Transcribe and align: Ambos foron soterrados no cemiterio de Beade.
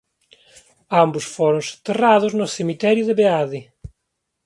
Ambos 1.03 1.25
foron 1.35 1.61
soterrados 1.69 2.31
no 2.39 2.47
cemiterio 2.57 3.03
de 3.05 3.17
Beade. 3.19 3.61